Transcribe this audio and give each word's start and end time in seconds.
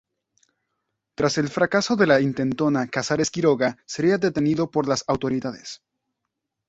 Tras 1.15 1.37
el 1.37 1.47
fracaso 1.49 1.95
de 1.95 2.07
la 2.07 2.19
intentona 2.21 2.87
Casares 2.87 3.29
Quiroga 3.29 3.77
sería 3.85 4.17
detenido 4.17 4.71
por 4.71 4.87
las 4.87 5.03
autoridades. 5.05 5.83